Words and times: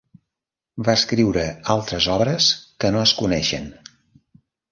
Va 0.87 0.95
escriure 0.99 1.43
altres 1.73 2.07
obres 2.15 2.49
que 2.85 2.93
no 2.97 3.05
es 3.09 3.13
coneixen. 3.21 3.67